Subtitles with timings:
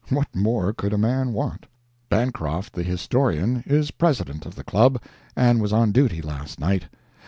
[0.09, 1.67] What more could a man want?
[2.09, 4.99] Bancroft, the historian, is President of the Club,
[5.35, 6.85] and was on duty last night.